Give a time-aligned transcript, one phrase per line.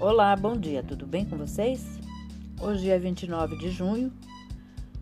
[0.00, 1.84] Olá, bom dia, tudo bem com vocês?
[2.58, 4.10] Hoje é 29 de junho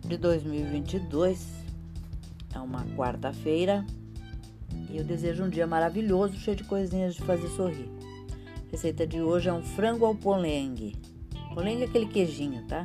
[0.04, 1.46] de 2022,
[2.52, 3.86] é uma quarta-feira
[4.90, 7.88] e eu desejo um dia maravilhoso, cheio de coisinhas de fazer sorrir.
[8.66, 10.96] A receita de hoje é um frango ao polengue.
[11.54, 12.84] Polengue é aquele queijinho, tá?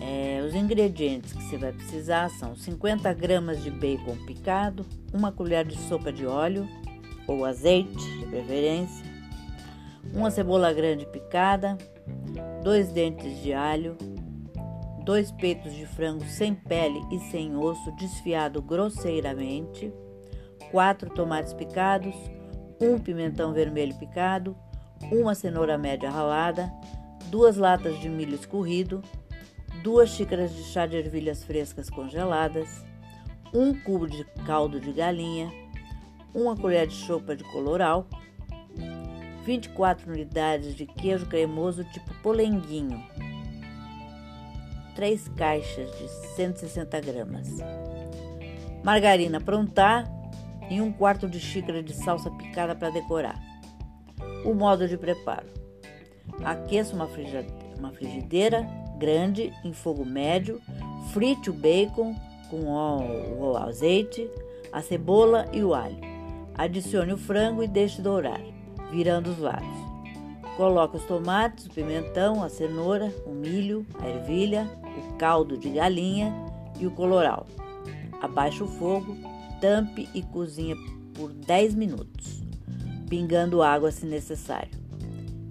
[0.00, 5.66] É, os ingredientes que você vai precisar são 50 gramas de bacon picado, uma colher
[5.66, 6.66] de sopa de óleo
[7.26, 9.11] ou azeite, de preferência,
[10.12, 11.76] uma cebola grande picada,
[12.62, 13.96] dois dentes de alho,
[15.04, 19.92] dois peitos de frango sem pele e sem osso desfiado grosseiramente,
[20.70, 22.14] quatro tomates picados,
[22.80, 24.56] um pimentão vermelho picado,
[25.10, 26.72] uma cenoura média ralada,
[27.26, 29.02] duas latas de milho escorrido,
[29.82, 32.84] duas xícaras de chá de ervilhas frescas congeladas,
[33.52, 35.52] um cubo de caldo de galinha,
[36.34, 38.06] uma colher de sopa de coloral,
[39.44, 43.02] 24 unidades de queijo cremoso tipo polenguinho,
[44.94, 47.48] 3 caixas de 160 gramas,
[48.84, 50.08] margarina prontar
[50.70, 53.40] e um quarto de xícara de salsa picada para decorar.
[54.44, 55.46] O modo de preparo:
[56.44, 57.08] aqueça uma
[57.92, 58.66] frigideira
[58.98, 60.60] grande em fogo médio,
[61.12, 62.14] frite o bacon
[62.48, 64.30] com o azeite,
[64.72, 65.98] a cebola e o alho.
[66.54, 68.40] Adicione o frango e deixe dourar
[68.92, 69.92] virando os lados.
[70.56, 76.32] Coloque os tomates, o pimentão, a cenoura, o milho, a ervilha, o caldo de galinha
[76.78, 77.46] e o coloral.
[78.20, 79.16] Abaixe o fogo,
[79.60, 80.76] tampe e cozinha
[81.14, 82.42] por 10 minutos,
[83.08, 84.70] pingando água se necessário.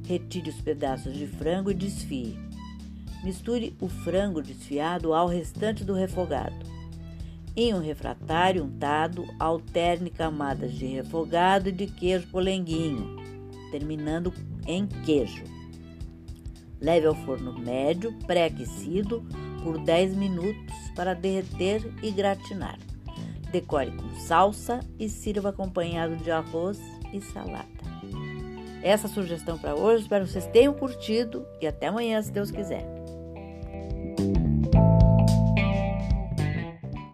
[0.08, 2.38] Retire os pedaços de frango e desfie.
[3.24, 6.56] Misture o frango desfiado ao restante do refogado.
[7.56, 13.22] Em um refratário untado, alterne camadas de refogado e de queijo polenguinho
[13.72, 14.34] terminando
[14.68, 15.44] em queijo.
[16.80, 19.24] Leve ao forno médio, pré-aquecido,
[19.64, 22.78] por 10 minutos para derreter e gratinar.
[23.52, 26.80] Decore com salsa e sirva acompanhado de arroz
[27.14, 27.70] e salada.
[28.84, 33.01] Essa sugestão para hoje, espero que vocês tenham curtido e até amanhã, se Deus quiser.